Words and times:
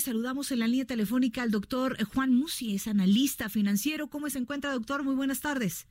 Saludamos 0.00 0.52
en 0.52 0.60
la 0.60 0.68
línea 0.68 0.84
telefónica 0.84 1.42
al 1.42 1.50
doctor 1.50 1.96
Juan 2.04 2.34
Musi, 2.34 2.74
es 2.74 2.86
analista 2.86 3.48
financiero. 3.48 4.08
¿Cómo 4.08 4.30
se 4.30 4.38
encuentra, 4.38 4.72
doctor? 4.72 5.02
Muy 5.02 5.14
buenas 5.14 5.40
tardes. 5.40 5.88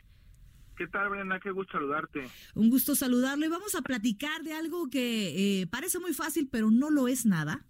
¿Qué 0.78 0.88
tal, 0.88 1.10
Brenda? 1.10 1.40
Qué 1.40 1.52
gusto 1.52 1.74
saludarte. 1.74 2.28
Un 2.54 2.70
gusto 2.70 2.96
saludarle. 2.96 3.50
Vamos 3.50 3.76
a 3.76 3.82
platicar 3.82 4.44
de 4.44 4.54
algo 4.54 4.90
que 4.90 5.62
eh, 5.62 5.68
parece 5.68 6.00
muy 6.00 6.14
fácil, 6.14 6.48
pero 6.52 6.70
no 6.72 6.90
lo 6.90 7.08
es 7.08 7.26
nada. 7.26 7.66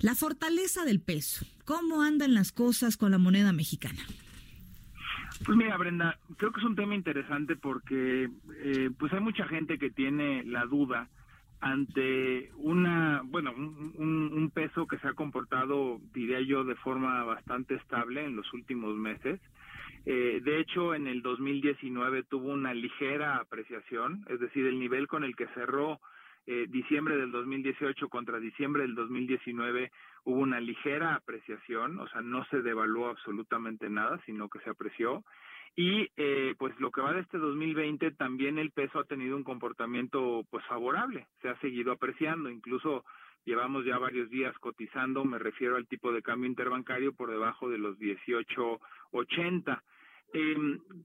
La 0.00 0.14
fortaleza 0.14 0.84
del 0.84 1.00
peso. 1.00 1.46
¿Cómo 1.64 2.02
andan 2.02 2.34
las 2.34 2.52
cosas 2.52 2.96
con 2.96 3.10
la 3.10 3.18
moneda 3.18 3.52
mexicana? 3.52 4.02
Pues 5.44 5.56
mira, 5.56 5.76
Brenda, 5.76 6.18
creo 6.36 6.52
que 6.52 6.60
es 6.60 6.66
un 6.66 6.76
tema 6.76 6.94
interesante 6.94 7.56
porque 7.56 8.30
eh, 8.62 8.90
pues 8.98 9.12
hay 9.12 9.20
mucha 9.20 9.46
gente 9.48 9.78
que 9.78 9.90
tiene 9.90 10.44
la 10.44 10.66
duda 10.66 11.08
ante 11.60 12.50
una, 12.56 13.22
bueno, 13.24 13.52
un, 13.54 14.50
peso 14.54 14.86
que 14.86 14.98
se 14.98 15.08
ha 15.08 15.12
comportado, 15.12 16.00
diría 16.14 16.40
yo, 16.40 16.64
de 16.64 16.76
forma 16.76 17.24
bastante 17.24 17.74
estable 17.74 18.24
en 18.24 18.36
los 18.36 18.50
últimos 18.54 18.96
meses. 18.96 19.40
Eh, 20.06 20.40
de 20.42 20.60
hecho, 20.60 20.94
en 20.94 21.06
el 21.06 21.20
2019 21.20 22.22
tuvo 22.24 22.50
una 22.50 22.72
ligera 22.72 23.36
apreciación, 23.36 24.24
es 24.28 24.40
decir, 24.40 24.66
el 24.66 24.78
nivel 24.78 25.08
con 25.08 25.24
el 25.24 25.34
que 25.34 25.48
cerró 25.48 26.00
eh, 26.48 26.66
diciembre 26.68 27.16
del 27.16 27.32
2018 27.32 28.08
contra 28.08 28.38
diciembre 28.38 28.82
del 28.82 28.94
2019 28.94 29.90
hubo 30.24 30.38
una 30.38 30.60
ligera 30.60 31.16
apreciación, 31.16 31.98
o 31.98 32.06
sea, 32.08 32.20
no 32.20 32.44
se 32.46 32.62
devaluó 32.62 33.08
absolutamente 33.08 33.90
nada, 33.90 34.20
sino 34.26 34.48
que 34.48 34.60
se 34.60 34.70
apreció. 34.70 35.24
Y 35.78 36.08
eh, 36.16 36.54
pues 36.58 36.78
lo 36.80 36.90
que 36.90 37.02
va 37.02 37.12
de 37.12 37.20
este 37.20 37.36
2020 37.36 38.12
también 38.12 38.58
el 38.58 38.70
peso 38.70 38.98
ha 38.98 39.04
tenido 39.04 39.36
un 39.36 39.44
comportamiento 39.44 40.42
pues 40.50 40.64
favorable, 40.64 41.26
se 41.42 41.50
ha 41.50 41.60
seguido 41.60 41.92
apreciando, 41.92 42.48
incluso 42.48 43.04
llevamos 43.44 43.84
ya 43.84 43.98
varios 43.98 44.30
días 44.30 44.56
cotizando, 44.58 45.22
me 45.26 45.38
refiero 45.38 45.76
al 45.76 45.86
tipo 45.86 46.12
de 46.12 46.22
cambio 46.22 46.48
interbancario 46.48 47.12
por 47.12 47.30
debajo 47.30 47.68
de 47.68 47.76
los 47.76 47.98
18.80. 47.98 49.82
Eh, 50.32 50.56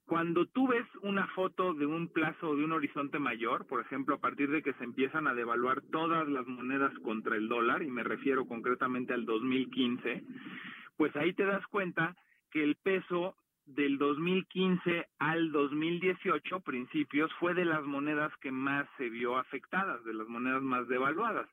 cuando 0.06 0.46
tú 0.48 0.70
ves 0.70 0.88
una 1.02 1.28
foto 1.28 1.74
de 1.74 1.86
un 1.86 2.08
plazo 2.08 2.56
de 2.56 2.64
un 2.64 2.72
horizonte 2.72 3.20
mayor, 3.20 3.68
por 3.68 3.82
ejemplo, 3.82 4.16
a 4.16 4.22
partir 4.22 4.50
de 4.50 4.64
que 4.64 4.74
se 4.74 4.86
empiezan 4.86 5.28
a 5.28 5.34
devaluar 5.34 5.82
todas 5.92 6.28
las 6.30 6.48
monedas 6.48 6.98
contra 7.00 7.36
el 7.36 7.50
dólar, 7.50 7.84
y 7.84 7.92
me 7.92 8.04
refiero 8.04 8.46
concretamente 8.46 9.14
al 9.14 9.26
2015, 9.26 10.24
pues 10.96 11.14
ahí 11.18 11.34
te 11.34 11.46
das 11.46 11.66
cuenta 11.68 12.16
que 12.52 12.64
el 12.64 12.76
peso 12.78 13.36
del 13.76 13.98
2015 13.98 15.08
al 15.20 15.52
2018, 15.52 16.60
principios, 16.62 17.32
fue 17.40 17.54
de 17.54 17.66
las 17.66 17.84
monedas 17.84 18.32
que 18.42 18.52
más 18.52 18.88
se 18.98 19.10
vio 19.10 19.38
afectadas, 19.38 20.04
de 20.04 20.14
las 20.14 20.28
monedas 20.28 20.62
más 20.62 20.88
devaluadas. 20.88 21.48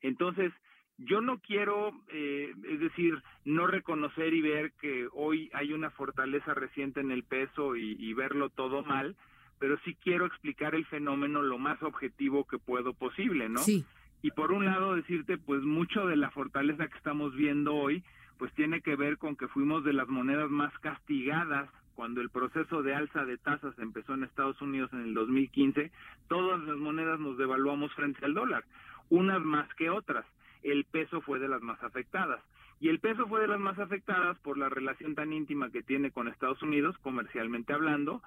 Entonces, 0.00 0.52
yo 0.98 1.20
no 1.20 1.38
quiero, 1.38 1.92
eh, 2.08 2.52
es 2.68 2.80
decir, 2.80 3.22
no 3.44 3.66
reconocer 3.66 4.32
y 4.32 4.40
ver 4.40 4.72
que 4.80 5.08
hoy 5.12 5.50
hay 5.52 5.72
una 5.72 5.90
fortaleza 5.90 6.54
reciente 6.54 7.00
en 7.00 7.10
el 7.10 7.24
peso 7.24 7.76
y, 7.76 7.96
y, 7.98 8.12
verlo 8.14 8.48
todo 8.50 8.82
mal, 8.82 9.16
pero 9.58 9.78
sí 9.84 9.96
quiero 10.02 10.26
explicar 10.26 10.74
el 10.74 10.86
fenómeno 10.86 11.42
lo 11.42 11.58
más 11.58 11.82
objetivo 11.82 12.44
que 12.44 12.58
puedo 12.58 12.94
posible, 12.94 13.48
¿no? 13.48 13.60
Sí. 13.60 13.84
Y 14.22 14.30
por 14.30 14.52
un 14.52 14.64
lado 14.64 14.94
decirte, 14.94 15.36
pues 15.36 15.62
mucho 15.62 16.06
de 16.06 16.16
la 16.16 16.30
fortaleza 16.30 16.88
que 16.88 16.96
estamos 16.96 17.34
viendo 17.34 17.74
hoy, 17.74 18.02
pues 18.38 18.52
tiene 18.54 18.80
que 18.80 18.96
ver 18.96 19.18
con 19.18 19.36
que 19.36 19.48
fuimos 19.48 19.84
de 19.84 19.92
las 19.92 20.08
monedas 20.08 20.50
más 20.50 20.76
castigadas 20.80 21.68
cuando 21.94 22.20
el 22.20 22.30
proceso 22.30 22.82
de 22.82 22.94
alza 22.94 23.24
de 23.24 23.38
tasas 23.38 23.78
empezó 23.78 24.14
en 24.14 24.24
Estados 24.24 24.60
Unidos 24.60 24.92
en 24.92 25.00
el 25.02 25.14
2015, 25.14 25.92
todas 26.28 26.60
las 26.64 26.76
monedas 26.76 27.20
nos 27.20 27.38
devaluamos 27.38 27.92
frente 27.94 28.24
al 28.24 28.34
dólar, 28.34 28.64
unas 29.10 29.42
más 29.42 29.72
que 29.74 29.90
otras 29.90 30.26
el 30.64 30.84
peso 30.84 31.20
fue 31.20 31.38
de 31.38 31.48
las 31.48 31.62
más 31.62 31.80
afectadas. 31.82 32.42
Y 32.80 32.88
el 32.88 32.98
peso 32.98 33.26
fue 33.28 33.40
de 33.40 33.46
las 33.46 33.60
más 33.60 33.78
afectadas 33.78 34.38
por 34.40 34.58
la 34.58 34.68
relación 34.68 35.14
tan 35.14 35.32
íntima 35.32 35.70
que 35.70 35.82
tiene 35.82 36.10
con 36.10 36.26
Estados 36.26 36.60
Unidos, 36.62 36.98
comercialmente 36.98 37.72
hablando, 37.72 38.22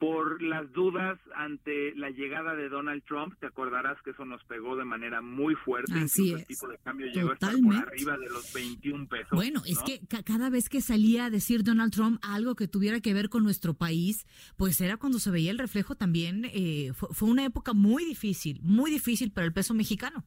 por 0.00 0.42
las 0.42 0.72
dudas 0.72 1.18
ante 1.36 1.94
la 1.94 2.08
llegada 2.08 2.54
de 2.54 2.70
Donald 2.70 3.04
Trump, 3.06 3.34
te 3.38 3.46
acordarás 3.46 4.00
que 4.02 4.12
eso 4.12 4.24
nos 4.24 4.42
pegó 4.44 4.74
de 4.74 4.86
manera 4.86 5.20
muy 5.20 5.54
fuerte. 5.54 5.92
Así 5.92 6.32
es. 6.32 6.40
El 6.40 6.46
tipo 6.46 6.68
de 6.68 6.78
cambio 6.78 7.06
llegó 7.08 7.30
a 7.30 7.34
estar 7.34 7.52
por 7.52 7.74
arriba 7.76 8.16
de 8.16 8.30
los 8.30 8.50
21 8.54 9.06
pesos. 9.08 9.28
Bueno, 9.32 9.62
es 9.66 9.78
que 9.80 10.00
cada 10.24 10.48
vez 10.48 10.70
que 10.70 10.80
salía 10.80 11.26
a 11.26 11.30
decir 11.30 11.64
Donald 11.64 11.92
Trump 11.92 12.18
algo 12.22 12.54
que 12.54 12.66
tuviera 12.66 13.00
que 13.00 13.12
ver 13.12 13.28
con 13.28 13.44
nuestro 13.44 13.74
país, 13.74 14.26
pues 14.56 14.80
era 14.80 14.96
cuando 14.96 15.18
se 15.18 15.30
veía 15.30 15.50
el 15.50 15.58
reflejo 15.58 15.94
también. 15.94 16.46
Eh, 16.46 16.92
fue, 16.94 17.10
fue 17.12 17.28
una 17.28 17.44
época 17.44 17.74
muy 17.74 18.06
difícil, 18.06 18.58
muy 18.62 18.90
difícil 18.90 19.30
para 19.30 19.46
el 19.46 19.52
peso 19.52 19.74
mexicano. 19.74 20.24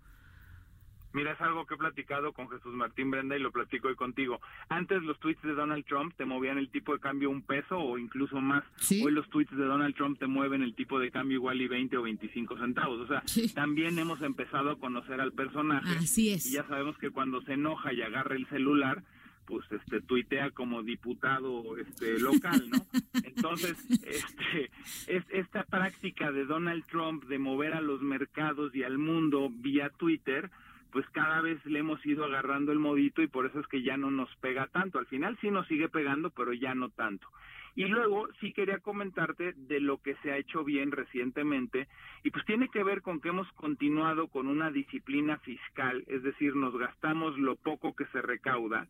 Mira, 1.13 1.31
es 1.33 1.41
algo 1.41 1.65
que 1.65 1.75
he 1.75 1.77
platicado 1.77 2.33
con 2.33 2.49
Jesús 2.49 2.73
Martín 2.73 3.11
Brenda 3.11 3.35
y 3.37 3.39
lo 3.39 3.51
platico 3.51 3.87
hoy 3.87 3.95
contigo. 3.95 4.39
Antes 4.69 5.01
los 5.03 5.19
tweets 5.19 5.41
de 5.43 5.53
Donald 5.53 5.85
Trump 5.85 6.13
te 6.17 6.25
movían 6.25 6.57
el 6.57 6.69
tipo 6.69 6.93
de 6.93 6.99
cambio 6.99 7.29
un 7.29 7.41
peso 7.43 7.77
o 7.77 7.97
incluso 7.97 8.41
más. 8.41 8.63
¿Sí? 8.77 9.01
Hoy 9.05 9.11
los 9.11 9.29
tweets 9.29 9.55
de 9.55 9.65
Donald 9.65 9.95
Trump 9.95 10.17
te 10.19 10.27
mueven 10.27 10.61
el 10.63 10.73
tipo 10.75 10.99
de 10.99 11.11
cambio 11.11 11.35
igual 11.37 11.61
y 11.61 11.67
20 11.67 11.97
o 11.97 12.01
25 12.03 12.57
centavos. 12.57 12.99
O 13.01 13.07
sea, 13.07 13.21
Sí. 13.25 13.53
también 13.53 13.97
hemos 13.99 14.21
empezado 14.21 14.71
a 14.71 14.79
conocer 14.79 15.21
al 15.21 15.31
personaje. 15.33 15.97
Así 15.99 16.29
es. 16.29 16.45
Y 16.47 16.53
ya 16.53 16.67
sabemos 16.67 16.97
que 16.97 17.11
cuando 17.11 17.41
se 17.43 17.53
enoja 17.53 17.93
y 17.93 18.01
agarra 18.01 18.35
el 18.35 18.47
celular, 18.47 19.03
pues 19.45 19.69
este 19.71 19.99
tuitea 20.01 20.51
como 20.51 20.83
diputado 20.83 21.77
este 21.77 22.17
local, 22.19 22.69
¿no? 22.69 22.77
Entonces, 23.23 23.77
este 24.03 24.71
es 25.07 25.23
esta 25.29 25.63
práctica 25.63 26.31
de 26.31 26.45
Donald 26.45 26.85
Trump 26.85 27.25
de 27.25 27.37
mover 27.39 27.73
a 27.73 27.81
los 27.81 28.01
mercados 28.01 28.73
y 28.73 28.83
al 28.83 28.97
mundo 28.97 29.49
vía 29.51 29.89
Twitter, 29.89 30.49
pues 30.93 31.09
cada 31.09 31.41
vez 31.41 31.63
le 31.65 31.79
hemos 31.79 32.05
ido 32.05 32.23
agarrando 32.23 32.71
el 32.71 32.77
modito 32.77 33.23
y 33.23 33.27
por 33.27 33.47
eso 33.47 33.59
es 33.59 33.67
que 33.67 33.81
ya 33.81 33.97
no 33.97 34.11
nos 34.11 34.33
pega 34.37 34.67
tanto. 34.67 34.99
Al 34.99 35.07
final 35.07 35.35
sí 35.41 35.49
nos 35.49 35.67
sigue 35.67 35.89
pegando, 35.89 36.29
pero 36.29 36.53
ya 36.53 36.75
no 36.75 36.89
tanto. 36.89 37.27
Y 37.75 37.85
luego 37.85 38.27
sí 38.39 38.53
quería 38.53 38.77
comentarte 38.77 39.53
de 39.53 39.79
lo 39.79 39.97
que 39.97 40.15
se 40.21 40.31
ha 40.31 40.37
hecho 40.37 40.63
bien 40.63 40.91
recientemente 40.91 41.87
y 42.23 42.29
pues 42.29 42.45
tiene 42.45 42.69
que 42.69 42.83
ver 42.83 43.01
con 43.01 43.19
que 43.19 43.29
hemos 43.29 43.51
continuado 43.53 44.27
con 44.27 44.47
una 44.47 44.69
disciplina 44.69 45.39
fiscal, 45.39 46.03
es 46.05 46.21
decir, 46.21 46.55
nos 46.55 46.77
gastamos 46.77 47.35
lo 47.39 47.55
poco 47.55 47.95
que 47.95 48.05
se 48.05 48.21
recauda 48.21 48.87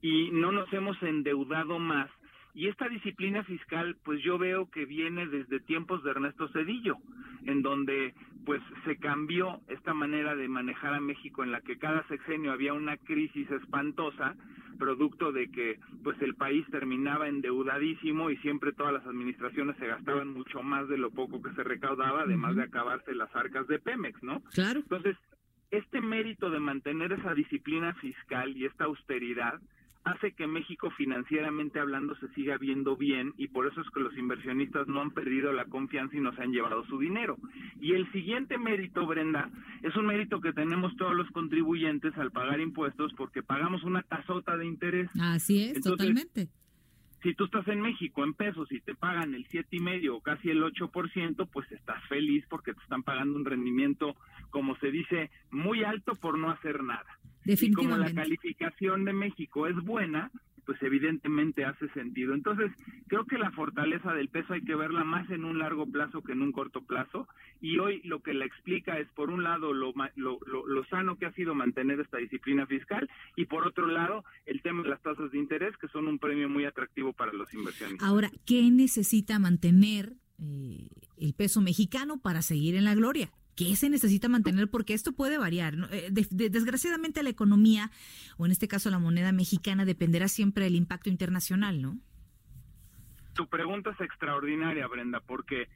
y 0.00 0.30
no 0.30 0.52
nos 0.52 0.72
hemos 0.72 1.02
endeudado 1.02 1.80
más. 1.80 2.08
Y 2.54 2.68
esta 2.68 2.88
disciplina 2.88 3.42
fiscal, 3.44 3.96
pues 4.04 4.22
yo 4.22 4.36
veo 4.36 4.70
que 4.70 4.84
viene 4.84 5.26
desde 5.26 5.60
tiempos 5.60 6.02
de 6.02 6.10
Ernesto 6.10 6.48
Cedillo, 6.48 6.98
en 7.46 7.62
donde 7.62 8.14
pues 8.44 8.60
se 8.84 8.96
cambió 8.96 9.60
esta 9.68 9.94
manera 9.94 10.34
de 10.36 10.48
manejar 10.48 10.94
a 10.94 11.00
México 11.00 11.42
en 11.42 11.52
la 11.52 11.60
que 11.62 11.78
cada 11.78 12.06
sexenio 12.08 12.52
había 12.52 12.74
una 12.74 12.98
crisis 12.98 13.50
espantosa, 13.50 14.36
producto 14.78 15.32
de 15.32 15.50
que 15.50 15.78
pues 16.02 16.20
el 16.20 16.34
país 16.34 16.66
terminaba 16.70 17.28
endeudadísimo 17.28 18.30
y 18.30 18.36
siempre 18.38 18.72
todas 18.72 18.92
las 18.92 19.06
administraciones 19.06 19.76
se 19.76 19.86
gastaban 19.86 20.28
mucho 20.28 20.62
más 20.62 20.88
de 20.88 20.98
lo 20.98 21.10
poco 21.10 21.40
que 21.40 21.52
se 21.52 21.62
recaudaba, 21.62 22.22
además 22.22 22.56
de 22.56 22.64
acabarse 22.64 23.14
las 23.14 23.34
arcas 23.34 23.66
de 23.68 23.78
Pemex, 23.78 24.22
¿no? 24.22 24.42
Claro. 24.52 24.80
Entonces, 24.80 25.16
este 25.70 26.00
mérito 26.02 26.50
de 26.50 26.60
mantener 26.60 27.12
esa 27.12 27.32
disciplina 27.32 27.94
fiscal 27.94 28.54
y 28.56 28.66
esta 28.66 28.84
austeridad 28.84 29.58
hace 30.04 30.32
que 30.32 30.46
México 30.46 30.90
financieramente 30.90 31.78
hablando 31.78 32.14
se 32.16 32.28
siga 32.34 32.58
viendo 32.58 32.96
bien 32.96 33.32
y 33.36 33.48
por 33.48 33.66
eso 33.66 33.80
es 33.80 33.88
que 33.90 34.00
los 34.00 34.16
inversionistas 34.16 34.88
no 34.88 35.00
han 35.00 35.12
perdido 35.12 35.52
la 35.52 35.66
confianza 35.66 36.16
y 36.16 36.20
nos 36.20 36.38
han 36.38 36.52
llevado 36.52 36.84
su 36.86 36.98
dinero. 36.98 37.36
Y 37.80 37.92
el 37.92 38.10
siguiente 38.12 38.58
mérito, 38.58 39.06
Brenda, 39.06 39.50
es 39.82 39.94
un 39.96 40.06
mérito 40.06 40.40
que 40.40 40.52
tenemos 40.52 40.96
todos 40.96 41.14
los 41.14 41.30
contribuyentes 41.30 42.16
al 42.18 42.32
pagar 42.32 42.60
impuestos 42.60 43.12
porque 43.16 43.42
pagamos 43.42 43.84
una 43.84 44.02
tasota 44.02 44.56
de 44.56 44.66
interés. 44.66 45.10
Así 45.20 45.62
es, 45.62 45.76
Entonces, 45.76 45.98
totalmente. 45.98 46.48
Si 47.22 47.34
tú 47.34 47.44
estás 47.44 47.68
en 47.68 47.80
México 47.80 48.24
en 48.24 48.34
pesos 48.34 48.70
y 48.72 48.80
te 48.80 48.96
pagan 48.96 49.34
el 49.34 49.46
siete 49.46 49.76
y 49.76 49.80
medio 49.80 50.16
o 50.16 50.20
casi 50.20 50.50
el 50.50 50.60
8%, 50.60 51.48
pues 51.52 51.70
estás 51.70 52.02
feliz 52.08 52.44
porque 52.50 52.74
te 52.74 52.82
están 52.82 53.04
pagando 53.04 53.38
un 53.38 53.44
rendimiento, 53.44 54.16
como 54.50 54.76
se 54.78 54.90
dice, 54.90 55.30
muy 55.52 55.84
alto 55.84 56.16
por 56.16 56.36
no 56.36 56.50
hacer 56.50 56.82
nada. 56.82 57.06
Y 57.44 57.72
como 57.72 57.96
la 57.96 58.12
calificación 58.12 59.04
de 59.04 59.12
México 59.12 59.66
es 59.66 59.76
buena, 59.76 60.30
pues 60.64 60.80
evidentemente 60.82 61.64
hace 61.64 61.88
sentido. 61.90 62.34
Entonces, 62.34 62.70
creo 63.08 63.24
que 63.24 63.38
la 63.38 63.50
fortaleza 63.50 64.12
del 64.12 64.28
peso 64.28 64.52
hay 64.52 64.62
que 64.62 64.74
verla 64.74 65.04
más 65.04 65.28
en 65.30 65.44
un 65.44 65.58
largo 65.58 65.86
plazo 65.86 66.22
que 66.22 66.32
en 66.32 66.42
un 66.42 66.52
corto 66.52 66.82
plazo. 66.82 67.26
Y 67.60 67.78
hoy 67.78 68.00
lo 68.04 68.20
que 68.20 68.34
la 68.34 68.44
explica 68.44 68.98
es, 68.98 69.08
por 69.10 69.30
un 69.30 69.42
lado, 69.42 69.72
lo, 69.72 69.92
lo, 70.16 70.38
lo, 70.46 70.84
sano 70.86 71.16
que 71.16 71.26
ha 71.26 71.32
sido 71.32 71.54
mantener 71.54 72.00
esta 72.00 72.18
disciplina 72.18 72.66
fiscal 72.66 73.08
y, 73.36 73.46
por 73.46 73.66
otro 73.66 73.86
lado, 73.86 74.24
el 74.46 74.62
tema 74.62 74.82
de 74.82 74.90
las 74.90 75.02
tasas 75.02 75.30
de 75.32 75.38
interés, 75.38 75.76
que 75.78 75.88
son 75.88 76.06
un 76.06 76.18
premio 76.18 76.48
muy 76.48 76.64
atractivo 76.64 77.12
para 77.12 77.32
los 77.32 77.52
inversionistas. 77.54 78.08
Ahora, 78.08 78.30
¿qué 78.46 78.70
necesita 78.70 79.38
mantener 79.38 80.14
eh, 80.40 80.88
el 81.16 81.34
peso 81.34 81.60
mexicano 81.60 82.20
para 82.20 82.42
seguir 82.42 82.76
en 82.76 82.84
la 82.84 82.94
gloria? 82.94 83.30
¿Qué 83.56 83.76
se 83.76 83.90
necesita 83.90 84.28
mantener? 84.28 84.68
Porque 84.68 84.94
esto 84.94 85.12
puede 85.12 85.38
variar. 85.38 85.74
Eh, 85.90 86.10
desgraciadamente 86.10 87.22
la 87.22 87.30
economía, 87.30 87.90
o 88.38 88.46
en 88.46 88.52
este 88.52 88.68
caso 88.68 88.90
la 88.90 88.98
moneda 88.98 89.32
mexicana, 89.32 89.84
dependerá 89.84 90.28
siempre 90.28 90.64
del 90.64 90.74
impacto 90.74 91.10
internacional, 91.10 91.82
¿no? 91.82 91.98
Tu 93.34 93.46
pregunta 93.48 93.90
es 93.90 94.00
extraordinaria, 94.00 94.86
Brenda, 94.86 95.20
porque 95.20 95.68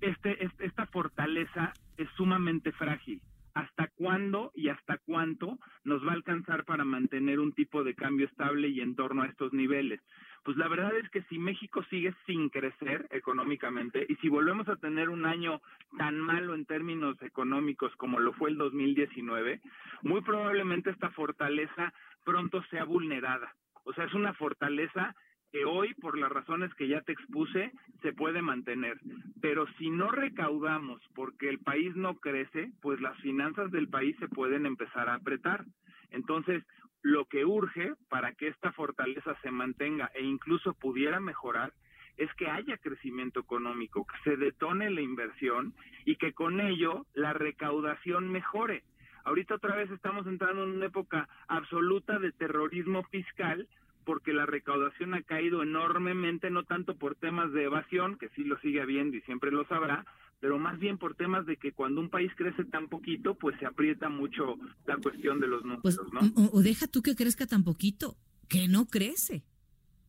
este, 0.00 0.48
esta 0.58 0.86
fortaleza 0.86 1.72
es 1.96 2.08
sumamente 2.16 2.72
frágil. 2.72 3.20
¿Hasta 3.54 3.88
cuándo 3.94 4.50
y 4.54 4.68
hasta 4.68 4.98
cuánto 4.98 5.58
nos 5.84 6.04
va 6.04 6.10
a 6.10 6.14
alcanzar 6.14 6.64
para 6.64 6.84
mantener 6.84 7.38
un 7.38 7.52
tipo 7.52 7.84
de 7.84 7.94
cambio 7.94 8.26
estable 8.26 8.68
y 8.68 8.80
en 8.80 8.96
torno 8.96 9.22
a 9.22 9.26
estos 9.26 9.52
niveles? 9.52 10.00
Pues 10.42 10.56
la 10.56 10.68
verdad 10.68 10.94
es 10.96 11.08
que 11.10 11.22
si 11.22 11.38
México 11.38 11.82
sigue 11.84 12.14
sin 12.26 12.50
crecer 12.50 13.06
económicamente 13.10 14.04
y 14.08 14.16
si 14.16 14.28
volvemos 14.28 14.68
a 14.68 14.76
tener 14.76 15.08
un 15.08 15.24
año 15.24 15.62
tan 15.96 16.20
malo 16.20 16.54
en 16.54 16.66
términos 16.66 17.16
económicos 17.22 17.94
como 17.96 18.20
lo 18.20 18.32
fue 18.34 18.50
el 18.50 18.58
2019, 18.58 19.60
muy 20.02 20.20
probablemente 20.20 20.90
esta 20.90 21.10
fortaleza 21.10 21.94
pronto 22.24 22.62
sea 22.64 22.84
vulnerada. 22.84 23.54
O 23.84 23.92
sea, 23.94 24.04
es 24.04 24.14
una 24.14 24.34
fortaleza 24.34 25.14
que 25.54 25.64
hoy, 25.64 25.94
por 25.94 26.18
las 26.18 26.32
razones 26.32 26.74
que 26.74 26.88
ya 26.88 27.00
te 27.02 27.12
expuse, 27.12 27.70
se 28.02 28.12
puede 28.12 28.42
mantener. 28.42 28.98
Pero 29.40 29.68
si 29.78 29.88
no 29.88 30.10
recaudamos 30.10 31.00
porque 31.14 31.48
el 31.48 31.60
país 31.60 31.94
no 31.94 32.16
crece, 32.16 32.72
pues 32.82 33.00
las 33.00 33.16
finanzas 33.18 33.70
del 33.70 33.88
país 33.88 34.16
se 34.18 34.26
pueden 34.26 34.66
empezar 34.66 35.08
a 35.08 35.14
apretar. 35.14 35.64
Entonces, 36.10 36.64
lo 37.02 37.26
que 37.26 37.44
urge 37.44 37.92
para 38.08 38.32
que 38.32 38.48
esta 38.48 38.72
fortaleza 38.72 39.36
se 39.42 39.52
mantenga 39.52 40.10
e 40.16 40.24
incluso 40.24 40.74
pudiera 40.74 41.20
mejorar 41.20 41.72
es 42.16 42.34
que 42.34 42.50
haya 42.50 42.76
crecimiento 42.78 43.38
económico, 43.38 44.04
que 44.06 44.30
se 44.30 44.36
detone 44.36 44.90
la 44.90 45.02
inversión 45.02 45.72
y 46.04 46.16
que 46.16 46.32
con 46.32 46.58
ello 46.60 47.06
la 47.14 47.32
recaudación 47.32 48.28
mejore. 48.28 48.82
Ahorita 49.22 49.54
otra 49.54 49.76
vez 49.76 49.88
estamos 49.92 50.26
entrando 50.26 50.64
en 50.64 50.70
una 50.70 50.86
época 50.86 51.28
absoluta 51.46 52.18
de 52.18 52.32
terrorismo 52.32 53.04
fiscal 53.04 53.68
porque 54.04 54.32
la 54.32 54.46
recaudación 54.46 55.14
ha 55.14 55.22
caído 55.22 55.62
enormemente, 55.62 56.50
no 56.50 56.64
tanto 56.64 56.96
por 56.96 57.14
temas 57.16 57.52
de 57.52 57.64
evasión, 57.64 58.16
que 58.18 58.28
sí 58.30 58.44
lo 58.44 58.58
sigue 58.60 58.80
habiendo 58.80 59.16
y 59.16 59.20
siempre 59.22 59.50
lo 59.50 59.66
sabrá, 59.66 60.04
pero 60.40 60.58
más 60.58 60.78
bien 60.78 60.98
por 60.98 61.14
temas 61.14 61.46
de 61.46 61.56
que 61.56 61.72
cuando 61.72 62.00
un 62.00 62.10
país 62.10 62.30
crece 62.36 62.64
tan 62.64 62.88
poquito, 62.88 63.34
pues 63.34 63.58
se 63.58 63.66
aprieta 63.66 64.08
mucho 64.08 64.56
la 64.86 64.96
cuestión 64.98 65.40
de 65.40 65.48
los 65.48 65.62
números, 65.62 65.82
pues, 65.82 65.98
¿no? 66.12 66.20
O, 66.52 66.62
deja 66.62 66.86
tú 66.86 67.02
que 67.02 67.16
crezca 67.16 67.46
tan 67.46 67.64
poquito, 67.64 68.16
que 68.48 68.68
no 68.68 68.86
crece. 68.86 69.44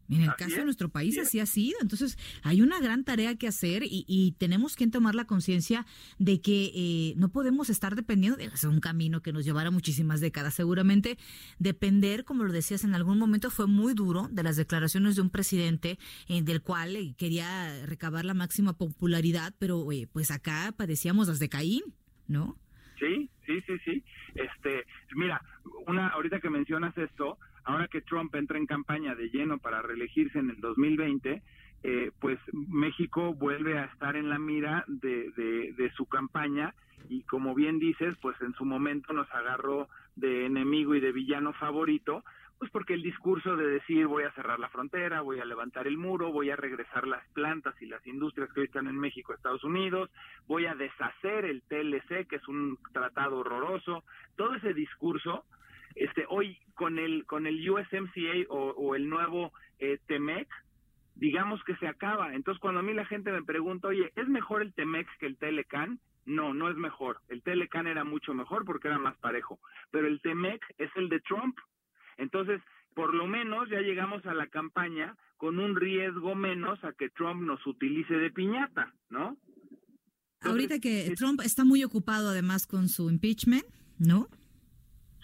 En 0.09 0.21
el 0.21 0.35
caso 0.35 0.57
de 0.57 0.65
nuestro 0.65 0.89
país 0.89 1.17
así 1.17 1.39
ha 1.39 1.45
sido. 1.45 1.77
Entonces, 1.81 2.17
hay 2.43 2.61
una 2.61 2.79
gran 2.79 3.03
tarea 3.03 3.35
que 3.35 3.47
hacer 3.47 3.83
y, 3.85 4.35
tenemos 4.37 4.75
que 4.75 4.87
tomar 4.87 5.15
la 5.15 5.25
conciencia 5.25 5.85
de 6.19 6.41
que 6.41 6.71
eh, 6.75 7.13
no 7.17 7.29
podemos 7.29 7.69
estar 7.69 7.95
dependiendo 7.95 8.37
de 8.37 8.67
un 8.67 8.79
camino 8.79 9.21
que 9.21 9.33
nos 9.33 9.45
llevará 9.45 9.71
muchísimas 9.71 10.21
décadas. 10.21 10.53
Seguramente 10.53 11.17
depender, 11.59 12.23
como 12.25 12.43
lo 12.43 12.53
decías 12.53 12.83
en 12.83 12.95
algún 12.95 13.17
momento, 13.17 13.49
fue 13.49 13.67
muy 13.67 13.93
duro 13.93 14.27
de 14.31 14.43
las 14.43 14.55
declaraciones 14.55 15.15
de 15.15 15.21
un 15.21 15.29
presidente 15.29 15.97
eh, 16.27 16.41
del 16.41 16.61
cual 16.61 16.95
eh, 16.95 17.15
quería 17.17 17.85
recabar 17.85 18.25
la 18.25 18.33
máxima 18.33 18.73
popularidad, 18.73 19.53
pero 19.59 19.87
pues 20.11 20.31
acá 20.31 20.73
padecíamos 20.75 21.27
las 21.27 21.39
de 21.39 21.49
Caín, 21.49 21.83
¿no? 22.27 22.57
Sí, 22.99 23.29
sí, 23.45 23.61
sí, 23.65 23.73
sí. 23.83 24.03
Este, 24.35 24.85
mira, 25.15 25.41
una 25.87 26.09
ahorita 26.09 26.39
que 26.39 26.49
mencionas 26.49 26.95
esto, 26.97 27.37
ahora 27.63 27.87
que 27.87 28.01
Trump 28.01 28.35
entra 28.35 28.57
en 28.57 28.65
campaña 28.65 29.15
de 29.15 29.29
lleno 29.29 29.57
para 29.57 29.81
reelegirse 29.81 30.39
en 30.39 30.49
el 30.49 30.59
2020, 30.59 31.41
eh, 31.83 32.11
pues 32.19 32.39
México 32.51 33.33
vuelve 33.33 33.77
a 33.77 33.85
estar 33.85 34.15
en 34.15 34.29
la 34.29 34.39
mira 34.39 34.83
de, 34.87 35.31
de, 35.77 35.91
su 35.91 36.07
campaña 36.07 36.73
y 37.09 37.21
como 37.23 37.53
bien 37.53 37.77
dices, 37.77 38.15
pues 38.21 38.35
en 38.41 38.53
su 38.53 38.65
momento 38.65 39.13
nos 39.13 39.29
agarró 39.31 39.87
de 40.15 40.47
enemigo 40.47 40.95
y 40.95 40.99
de 40.99 41.11
villano 41.11 41.53
favorito, 41.53 42.23
pues 42.57 42.71
porque 42.71 42.93
el 42.93 43.01
discurso 43.01 43.55
de 43.55 43.67
decir 43.67 44.07
voy 44.07 44.23
a 44.23 44.31
cerrar 44.31 44.59
la 44.59 44.69
frontera, 44.69 45.21
voy 45.21 45.39
a 45.39 45.45
levantar 45.45 45.87
el 45.87 45.97
muro, 45.97 46.31
voy 46.31 46.49
a 46.49 46.55
regresar 46.55 47.07
las 47.07 47.27
plantas 47.29 47.75
y 47.81 47.85
las 47.85 48.05
industrias 48.07 48.51
que 48.53 48.61
hoy 48.61 48.65
están 48.67 48.87
en 48.87 48.97
México 48.97 49.33
Estados 49.33 49.63
Unidos, 49.63 50.09
voy 50.47 50.65
a 50.65 50.75
deshacer 50.75 51.45
el 51.45 51.61
TLC, 51.63 52.27
que 52.27 52.37
es 52.37 52.47
un 52.47 52.77
tratado 52.93 53.39
horroroso, 53.39 54.03
todo 54.35 54.55
ese 54.55 54.73
discurso 54.73 55.45
este, 55.95 56.25
hoy 56.29 56.57
con 56.75 56.99
el 56.99 57.25
con 57.25 57.47
el 57.47 57.69
USMCA 57.69 58.49
o, 58.49 58.95
el 58.95 59.09
nuevo 59.09 59.53
eh, 59.79 59.97
TEMEC, 60.07 60.47
digamos 61.15 61.63
que 61.63 61.75
se 61.77 61.87
acaba. 61.87 62.33
Entonces, 62.33 62.59
cuando 62.59 62.81
a 62.81 62.83
mí 62.83 62.93
la 62.93 63.05
gente 63.05 63.31
me 63.31 63.43
pregunta, 63.43 63.87
oye, 63.87 64.11
¿es 64.15 64.27
mejor 64.27 64.61
el 64.61 64.73
TEMEC 64.73 65.07
que 65.19 65.25
el 65.25 65.37
Telecan? 65.37 65.99
No, 66.25 66.53
no 66.53 66.69
es 66.69 66.75
mejor. 66.75 67.19
El 67.29 67.43
Telecan 67.43 67.87
era 67.87 68.03
mucho 68.03 68.33
mejor 68.33 68.65
porque 68.65 68.89
era 68.89 68.97
más 68.97 69.17
parejo. 69.17 69.59
Pero 69.91 70.07
el 70.07 70.21
TEMEC 70.21 70.61
es 70.77 70.91
el 70.95 71.07
de 71.07 71.19
Trump. 71.21 71.57
Entonces, 72.17 72.61
por 72.93 73.13
lo 73.13 73.27
menos 73.27 73.69
ya 73.69 73.81
llegamos 73.81 74.25
a 74.25 74.33
la 74.33 74.47
campaña 74.47 75.15
con 75.37 75.59
un 75.59 75.75
riesgo 75.75 76.35
menos 76.35 76.83
a 76.83 76.93
que 76.93 77.09
Trump 77.09 77.41
nos 77.41 77.65
utilice 77.67 78.13
de 78.15 78.31
piñata, 78.31 78.93
¿no? 79.09 79.37
Ahorita 80.41 80.79
que 80.79 81.13
Trump 81.17 81.41
está 81.43 81.65
muy 81.65 81.83
ocupado 81.83 82.29
además 82.29 82.67
con 82.67 82.87
su 82.87 83.09
impeachment, 83.09 83.65
¿no? 83.97 84.29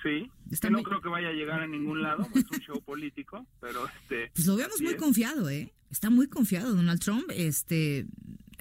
Sí, 0.03 0.31
no 0.69 0.81
creo 0.81 0.99
que 0.99 1.09
vaya 1.09 1.29
a 1.29 1.33
llegar 1.33 1.61
a 1.61 1.67
ningún 1.67 2.01
lado, 2.01 2.27
es 2.33 2.45
un 2.51 2.59
show 2.59 2.81
político, 2.81 3.45
pero 3.59 3.85
este... 3.88 4.31
Pues 4.33 4.47
lo 4.47 4.55
vemos 4.55 4.81
muy 4.81 4.95
confiado, 4.97 5.49
¿eh? 5.49 5.73
Está 5.91 6.09
muy 6.09 6.27
confiado 6.27 6.73
Donald 6.73 6.99
Trump, 6.99 7.25
este... 7.29 8.07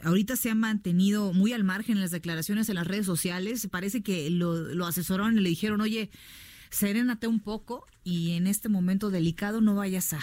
Ahorita 0.03 0.37
se 0.37 0.51
ha 0.51 0.55
mantenido 0.55 1.33
muy 1.33 1.53
al 1.53 1.65
margen 1.65 1.97
en 1.97 2.01
las 2.01 2.11
declaraciones 2.11 2.71
en 2.71 2.77
las 2.77 2.87
redes 2.87 3.05
sociales. 3.05 3.69
Parece 3.71 4.03
que 4.03 4.31
lo, 4.31 4.55
lo 4.55 4.87
asesoraron 4.87 5.37
y 5.37 5.43
le 5.43 5.51
dijeron, 5.51 5.83
oye, 5.83 6.11
serénate 6.71 7.27
un 7.27 7.41
poco 7.41 7.87
y 8.05 8.37
en 8.37 8.47
este 8.47 8.69
momento 8.69 9.11
delicado 9.11 9.61
no 9.61 9.75
vayas 9.75 10.15
a, 10.15 10.21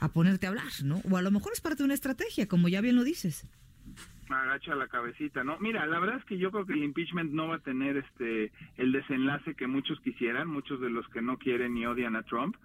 a 0.00 0.08
ponerte 0.08 0.46
a 0.46 0.50
hablar, 0.50 0.72
¿no? 0.84 1.00
O 1.10 1.16
a 1.16 1.22
lo 1.22 1.30
mejor 1.30 1.52
es 1.52 1.60
parte 1.60 1.78
de 1.78 1.84
una 1.84 1.94
estrategia, 1.94 2.48
como 2.48 2.68
ya 2.68 2.80
bien 2.80 2.96
lo 2.96 3.04
dices 3.04 3.48
agacha 4.38 4.74
la 4.74 4.88
cabecita, 4.88 5.44
¿no? 5.44 5.58
Mira, 5.58 5.86
la 5.86 5.98
verdad 5.98 6.18
es 6.18 6.24
que 6.24 6.38
yo 6.38 6.50
creo 6.50 6.66
que 6.66 6.74
el 6.74 6.84
impeachment 6.84 7.32
no 7.32 7.48
va 7.48 7.56
a 7.56 7.60
tener 7.60 7.96
este 7.96 8.52
el 8.76 8.92
desenlace 8.92 9.54
que 9.54 9.66
muchos 9.66 10.00
quisieran, 10.00 10.48
muchos 10.48 10.80
de 10.80 10.90
los 10.90 11.06
que 11.08 11.22
no 11.22 11.38
quieren 11.38 11.74
ni 11.74 11.86
odian 11.86 12.16
a 12.16 12.22
Trump, 12.22 12.56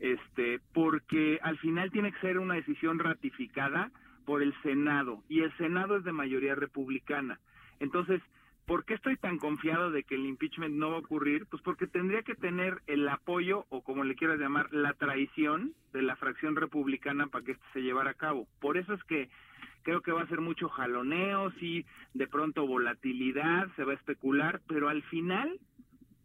este, 0.00 0.60
porque 0.72 1.38
al 1.42 1.58
final 1.58 1.90
tiene 1.90 2.12
que 2.12 2.20
ser 2.20 2.38
una 2.38 2.54
decisión 2.54 2.98
ratificada 2.98 3.90
por 4.24 4.42
el 4.42 4.54
Senado 4.62 5.22
y 5.28 5.40
el 5.40 5.56
Senado 5.56 5.96
es 5.96 6.04
de 6.04 6.12
mayoría 6.12 6.54
republicana. 6.54 7.38
Entonces, 7.80 8.20
¿por 8.72 8.86
qué 8.86 8.94
estoy 8.94 9.18
tan 9.18 9.36
confiado 9.36 9.90
de 9.90 10.02
que 10.02 10.14
el 10.14 10.24
impeachment 10.24 10.74
no 10.74 10.92
va 10.92 10.96
a 10.96 11.00
ocurrir? 11.00 11.44
Pues 11.44 11.62
porque 11.62 11.86
tendría 11.86 12.22
que 12.22 12.34
tener 12.34 12.80
el 12.86 13.06
apoyo 13.06 13.66
o 13.68 13.82
como 13.82 14.02
le 14.02 14.14
quieras 14.14 14.40
llamar, 14.40 14.72
la 14.72 14.94
traición 14.94 15.74
de 15.92 16.00
la 16.00 16.16
fracción 16.16 16.56
republicana 16.56 17.26
para 17.26 17.44
que 17.44 17.52
esto 17.52 17.64
se 17.74 17.82
llevara 17.82 18.12
a 18.12 18.14
cabo. 18.14 18.48
Por 18.62 18.78
eso 18.78 18.94
es 18.94 19.04
que 19.04 19.28
creo 19.82 20.00
que 20.00 20.12
va 20.12 20.22
a 20.22 20.28
ser 20.28 20.40
mucho 20.40 20.70
jaloneo, 20.70 21.52
sí, 21.60 21.84
de 22.14 22.26
pronto 22.26 22.66
volatilidad, 22.66 23.68
se 23.76 23.84
va 23.84 23.92
a 23.92 23.96
especular, 23.96 24.62
pero 24.66 24.88
al 24.88 25.02
final 25.02 25.60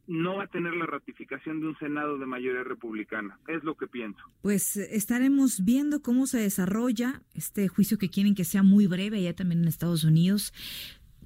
no 0.07 0.37
va 0.37 0.45
a 0.45 0.47
tener 0.47 0.73
la 0.73 0.85
ratificación 0.85 1.59
de 1.59 1.67
un 1.67 1.77
Senado 1.77 2.17
de 2.17 2.25
mayoría 2.25 2.63
republicana. 2.63 3.37
Es 3.47 3.63
lo 3.63 3.75
que 3.75 3.87
pienso. 3.87 4.19
Pues 4.41 4.77
estaremos 4.77 5.63
viendo 5.65 6.01
cómo 6.01 6.27
se 6.27 6.39
desarrolla 6.39 7.21
este 7.33 7.67
juicio 7.67 7.97
que 7.97 8.09
quieren 8.09 8.33
que 8.33 8.45
sea 8.45 8.63
muy 8.63 8.87
breve, 8.87 9.17
allá 9.17 9.35
también 9.35 9.61
en 9.61 9.67
Estados 9.67 10.05
Unidos. 10.05 10.53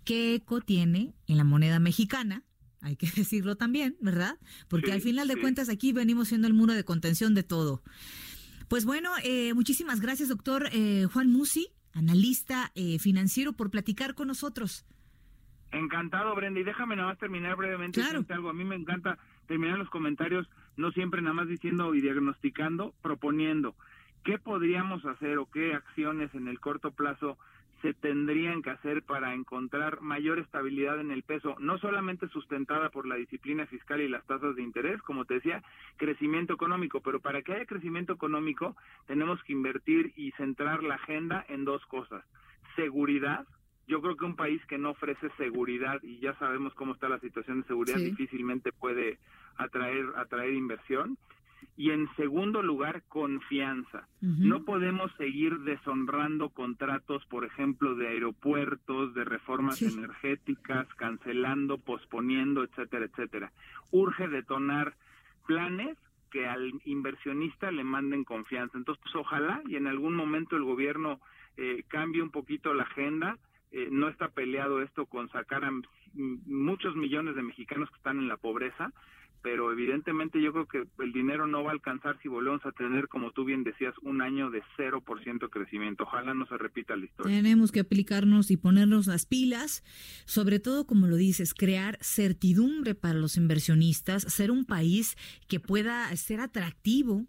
¿Qué 0.03 0.35
eco 0.35 0.61
tiene 0.61 1.13
en 1.27 1.37
la 1.37 1.43
moneda 1.43 1.79
mexicana? 1.79 2.43
Hay 2.81 2.95
que 2.95 3.07
decirlo 3.15 3.55
también, 3.55 3.95
¿verdad? 4.01 4.37
Porque 4.67 4.91
al 4.91 5.01
final 5.01 5.27
de 5.27 5.39
cuentas 5.39 5.69
aquí 5.69 5.93
venimos 5.93 6.29
siendo 6.29 6.47
el 6.47 6.53
muro 6.53 6.73
de 6.73 6.83
contención 6.83 7.33
de 7.35 7.43
todo. 7.43 7.81
Pues 8.67 8.85
bueno, 8.85 9.11
eh, 9.23 9.53
muchísimas 9.53 9.99
gracias, 9.99 10.29
doctor 10.29 10.69
eh, 10.71 11.05
Juan 11.11 11.29
Musi 11.29 11.67
analista 11.93 12.71
eh, 12.75 12.99
financiero, 12.99 13.53
por 13.53 13.69
platicar 13.69 14.15
con 14.15 14.27
nosotros. 14.27 14.85
Encantado, 15.71 16.35
Brenda. 16.35 16.59
Y 16.59 16.63
déjame 16.63 16.95
nada 16.95 17.09
más 17.09 17.17
terminar 17.17 17.55
brevemente 17.55 18.01
claro. 18.01 18.25
algo. 18.29 18.49
A 18.49 18.53
mí 18.53 18.63
me 18.63 18.75
encanta 18.75 19.17
terminar 19.47 19.77
los 19.77 19.89
comentarios, 19.89 20.49
no 20.77 20.91
siempre 20.91 21.21
nada 21.21 21.33
más 21.33 21.47
diciendo 21.47 21.93
y 21.93 22.01
diagnosticando, 22.01 22.93
proponiendo 23.01 23.75
qué 24.23 24.37
podríamos 24.37 25.05
hacer 25.05 25.37
o 25.37 25.49
qué 25.49 25.73
acciones 25.73 26.33
en 26.35 26.47
el 26.47 26.59
corto 26.59 26.91
plazo 26.91 27.37
se 27.81 27.93
tendrían 27.93 28.61
que 28.61 28.69
hacer 28.69 29.03
para 29.03 29.33
encontrar 29.33 30.01
mayor 30.01 30.39
estabilidad 30.39 30.99
en 30.99 31.11
el 31.11 31.23
peso, 31.23 31.55
no 31.59 31.77
solamente 31.79 32.27
sustentada 32.29 32.89
por 32.89 33.07
la 33.07 33.15
disciplina 33.15 33.65
fiscal 33.65 34.01
y 34.01 34.07
las 34.07 34.25
tasas 34.25 34.55
de 34.55 34.61
interés, 34.61 35.01
como 35.01 35.25
te 35.25 35.35
decía, 35.35 35.63
crecimiento 35.97 36.53
económico, 36.53 37.01
pero 37.01 37.19
para 37.19 37.41
que 37.41 37.53
haya 37.53 37.65
crecimiento 37.65 38.13
económico 38.13 38.75
tenemos 39.07 39.41
que 39.43 39.53
invertir 39.53 40.13
y 40.15 40.31
centrar 40.33 40.83
la 40.83 40.95
agenda 40.95 41.45
en 41.49 41.65
dos 41.65 41.85
cosas, 41.87 42.23
seguridad, 42.75 43.45
yo 43.87 44.01
creo 44.01 44.15
que 44.15 44.25
un 44.25 44.35
país 44.35 44.63
que 44.67 44.77
no 44.77 44.91
ofrece 44.91 45.29
seguridad 45.37 46.01
y 46.03 46.19
ya 46.19 46.33
sabemos 46.35 46.73
cómo 46.75 46.93
está 46.93 47.09
la 47.09 47.19
situación 47.19 47.61
de 47.61 47.67
seguridad 47.67 47.97
difícilmente 47.97 48.71
puede 48.71 49.17
atraer 49.57 50.05
atraer 50.15 50.53
inversión 50.53 51.17
y 51.77 51.91
en 51.91 52.07
segundo 52.15 52.61
lugar, 52.61 53.03
confianza. 53.07 54.07
No 54.21 54.63
podemos 54.63 55.11
seguir 55.17 55.59
deshonrando 55.59 56.49
contratos, 56.49 57.25
por 57.25 57.45
ejemplo, 57.45 57.95
de 57.95 58.07
aeropuertos, 58.07 59.13
de 59.13 59.23
reformas 59.23 59.81
energéticas, 59.81 60.87
cancelando, 60.95 61.77
posponiendo, 61.77 62.63
etcétera, 62.63 63.05
etcétera. 63.05 63.51
Urge 63.91 64.27
detonar 64.27 64.95
planes 65.47 65.97
que 66.31 66.47
al 66.47 66.71
inversionista 66.85 67.71
le 67.71 67.83
manden 67.83 68.23
confianza. 68.23 68.77
Entonces, 68.77 69.01
pues, 69.03 69.15
ojalá 69.15 69.61
y 69.67 69.75
en 69.75 69.87
algún 69.87 70.15
momento 70.15 70.55
el 70.55 70.63
gobierno 70.63 71.19
eh, 71.57 71.83
cambie 71.87 72.21
un 72.21 72.31
poquito 72.31 72.73
la 72.73 72.83
agenda. 72.83 73.37
Eh, 73.71 73.89
no 73.91 74.09
está 74.09 74.29
peleado 74.29 74.81
esto 74.81 75.05
con 75.05 75.29
sacar 75.29 75.63
a 75.63 75.71
muchos 76.13 76.95
millones 76.95 77.35
de 77.35 77.43
mexicanos 77.43 77.89
que 77.89 77.97
están 77.97 78.17
en 78.19 78.27
la 78.27 78.37
pobreza, 78.37 78.91
pero 79.41 79.71
evidentemente 79.71 80.41
yo 80.41 80.51
creo 80.53 80.67
que 80.67 81.03
el 81.03 81.11
dinero 81.11 81.47
no 81.47 81.63
va 81.63 81.71
a 81.71 81.73
alcanzar 81.73 82.19
si 82.21 82.27
volvemos 82.27 82.65
a 82.65 82.71
tener, 82.71 83.07
como 83.07 83.31
tú 83.31 83.43
bien 83.43 83.63
decías, 83.63 83.93
un 84.01 84.21
año 84.21 84.51
de 84.51 84.61
0% 84.77 85.49
crecimiento. 85.49 86.03
Ojalá 86.03 86.33
no 86.33 86.45
se 86.45 86.57
repita 86.57 86.95
la 86.95 87.05
historia. 87.05 87.35
Tenemos 87.35 87.71
que 87.71 87.79
aplicarnos 87.79 88.51
y 88.51 88.57
ponernos 88.57 89.07
las 89.07 89.25
pilas, 89.25 89.83
sobre 90.25 90.59
todo, 90.59 90.85
como 90.85 91.07
lo 91.07 91.15
dices, 91.15 91.53
crear 91.53 91.97
certidumbre 92.01 92.93
para 92.95 93.15
los 93.15 93.37
inversionistas, 93.37 94.23
ser 94.23 94.51
un 94.51 94.65
país 94.65 95.17
que 95.47 95.59
pueda 95.59 96.15
ser 96.15 96.39
atractivo 96.39 97.25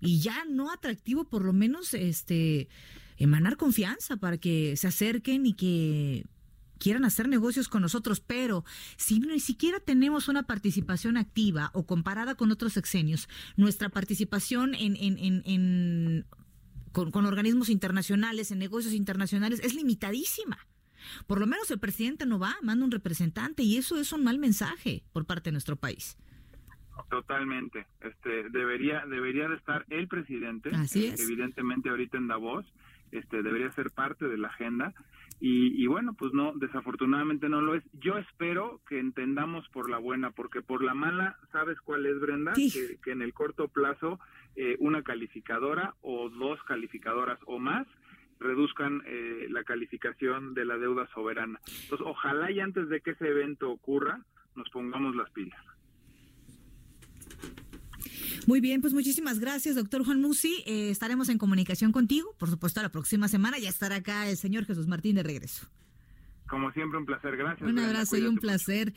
y 0.00 0.20
ya 0.20 0.44
no 0.44 0.70
atractivo, 0.70 1.24
por 1.24 1.44
lo 1.44 1.52
menos 1.52 1.94
este 1.94 2.68
emanar 3.18 3.56
confianza 3.56 4.18
para 4.18 4.36
que 4.36 4.76
se 4.76 4.88
acerquen 4.88 5.46
y 5.46 5.54
que 5.54 6.26
quieran 6.78 7.04
hacer 7.04 7.28
negocios 7.28 7.68
con 7.68 7.82
nosotros, 7.82 8.20
pero 8.20 8.64
si 8.96 9.20
ni 9.20 9.40
siquiera 9.40 9.80
tenemos 9.80 10.28
una 10.28 10.44
participación 10.44 11.16
activa 11.16 11.70
o 11.74 11.86
comparada 11.86 12.34
con 12.34 12.50
otros 12.50 12.72
sexenios, 12.72 13.28
nuestra 13.56 13.88
participación 13.88 14.74
en, 14.74 14.96
en, 14.96 15.42
en, 15.44 16.26
con, 16.92 17.10
con, 17.10 17.26
organismos 17.26 17.68
internacionales, 17.68 18.50
en 18.50 18.58
negocios 18.58 18.94
internacionales, 18.94 19.60
es 19.62 19.74
limitadísima. 19.74 20.58
Por 21.26 21.38
lo 21.38 21.46
menos 21.46 21.70
el 21.70 21.78
presidente 21.78 22.26
no 22.26 22.38
va, 22.38 22.56
manda 22.62 22.84
un 22.84 22.90
representante 22.90 23.62
y 23.62 23.76
eso 23.76 23.98
es 23.98 24.12
un 24.12 24.24
mal 24.24 24.38
mensaje 24.38 25.04
por 25.12 25.24
parte 25.24 25.50
de 25.50 25.52
nuestro 25.52 25.76
país. 25.76 26.16
Totalmente. 27.10 27.86
Este 28.00 28.48
debería 28.50 29.04
debería 29.06 29.48
de 29.48 29.56
estar 29.56 29.84
el 29.90 30.08
presidente, 30.08 30.70
Así 30.72 31.06
es. 31.06 31.20
evidentemente 31.20 31.88
ahorita 31.88 32.16
en 32.16 32.26
Davos, 32.26 32.66
este 33.12 33.42
debería 33.42 33.70
ser 33.72 33.90
parte 33.90 34.26
de 34.26 34.38
la 34.38 34.48
agenda 34.48 34.92
y, 35.38 35.86
bueno, 35.86 36.14
pues 36.14 36.32
no, 36.32 36.52
desafortunadamente 36.54 37.48
no 37.48 37.60
lo 37.60 37.74
es. 37.74 37.84
Yo 37.92 38.16
espero 38.16 38.80
que 38.88 38.98
entendamos 38.98 39.68
por 39.68 39.90
la 39.90 39.98
buena, 39.98 40.30
porque 40.30 40.62
por 40.62 40.82
la 40.82 40.94
mala, 40.94 41.36
¿sabes 41.52 41.78
cuál 41.80 42.06
es, 42.06 42.18
Brenda? 42.18 42.54
Que, 42.54 43.10
en 43.10 43.20
el 43.20 43.34
corto 43.34 43.68
plazo 43.68 44.18
eh, 44.56 44.76
una 44.78 45.02
calificadora 45.02 45.94
o 46.00 46.30
dos 46.30 46.62
calificadoras 46.62 47.38
o 47.44 47.58
más 47.58 47.86
reduzcan 48.40 49.02
eh, 49.06 49.46
la 49.50 49.64
calificación 49.64 50.54
de 50.54 50.64
la 50.64 50.78
deuda 50.78 51.06
soberana. 51.08 51.60
Entonces, 51.82 52.06
ojalá 52.06 52.50
y 52.50 52.60
antes 52.60 52.88
de 52.88 53.00
que 53.00 53.10
ese 53.10 53.28
evento 53.28 53.70
ocurra, 53.70 54.20
nos 54.54 54.68
pongamos 54.70 55.14
las 55.16 55.30
pilas. 55.30 55.60
Muy 58.46 58.60
bien, 58.60 58.80
pues 58.80 58.94
muchísimas 58.94 59.40
gracias, 59.40 59.74
doctor 59.74 60.04
Juan 60.04 60.20
Musi. 60.20 60.62
Eh, 60.66 60.90
estaremos 60.90 61.28
en 61.28 61.36
comunicación 61.36 61.90
contigo. 61.90 62.32
Por 62.38 62.48
supuesto, 62.48 62.80
la 62.80 62.90
próxima 62.90 63.26
semana 63.26 63.58
ya 63.58 63.68
estará 63.68 63.96
acá 63.96 64.28
el 64.28 64.36
señor 64.36 64.64
Jesús 64.66 64.86
Martín 64.86 65.16
de 65.16 65.24
regreso. 65.24 65.66
Como 66.48 66.70
siempre, 66.70 66.96
un 66.96 67.06
placer. 67.06 67.36
Gracias. 67.36 67.68
Un 67.68 67.78
abrazo 67.80 68.16
y 68.16 68.22
un 68.22 68.36
placer. 68.36 68.94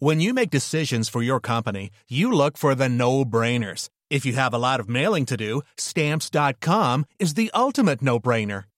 When 0.00 0.20
you 0.20 0.34
make 0.34 0.50
decisions 0.50 1.08
for 1.08 1.22
your 1.22 1.40
company, 1.40 1.90
you 2.10 2.30
look 2.30 2.58
for 2.58 2.74
the 2.74 2.90
no-brainers. 2.90 3.88
If 4.10 4.26
you 4.26 4.34
have 4.34 4.52
a 4.52 4.58
lot 4.58 4.80
of 4.80 4.88
mailing 4.88 5.24
to 5.26 5.36
do, 5.38 5.62
stamps.com 5.78 7.06
is 7.18 7.34
the 7.34 7.50
ultimate 7.54 8.02
no-brainer. 8.02 8.64